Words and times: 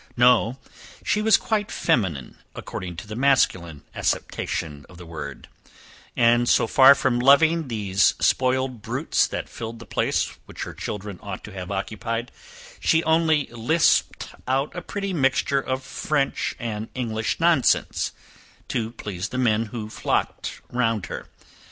No, 0.17 0.57
she 1.05 1.21
was 1.21 1.37
quite 1.37 1.69
feminine, 1.71 2.37
according 2.55 2.95
to 2.95 3.05
the 3.07 3.15
masculine 3.15 3.83
acceptation 3.93 4.83
of 4.89 4.97
the 4.97 5.05
word; 5.05 5.47
and, 6.17 6.49
so 6.49 6.65
far 6.65 6.95
from 6.95 7.19
loving 7.19 7.67
these 7.67 8.15
spoiled 8.19 8.81
brutes 8.81 9.27
that 9.27 9.47
filled 9.47 9.77
the 9.77 9.85
place 9.85 10.35
which 10.47 10.63
her 10.63 10.73
children 10.73 11.19
ought 11.21 11.43
to 11.43 11.51
have 11.53 11.69
occupied, 11.69 12.31
she 12.79 13.03
only 13.03 13.45
lisped 13.51 14.33
out 14.47 14.75
a 14.75 14.81
pretty 14.81 15.13
mixture 15.13 15.61
of 15.61 15.83
French 15.83 16.55
and 16.57 16.89
English 16.95 17.39
nonsense, 17.39 18.11
to 18.69 18.93
please 18.93 19.29
the 19.29 19.37
men 19.37 19.67
who 19.67 19.87
flocked 19.87 20.61
round 20.71 21.05
her. 21.05 21.27